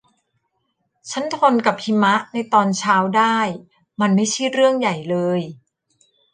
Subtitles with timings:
[1.11, 3.37] ฉันทนกับหิมะในตอนเช้าได้
[4.01, 5.41] มันไม่ใช่เรื่องใหญ่เลย